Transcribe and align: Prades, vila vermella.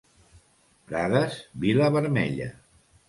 Prades, 0.91 1.37
vila 1.67 1.91
vermella. 1.99 2.49